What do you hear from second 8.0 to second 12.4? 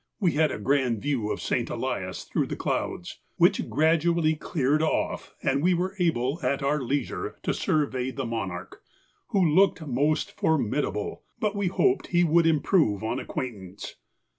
the monarch, who looked most formidable, but we hoped he